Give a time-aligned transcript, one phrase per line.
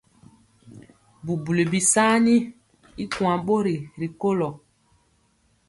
[1.25, 2.35] Bubuli bisaani
[3.03, 4.49] y kuan bori rikolo.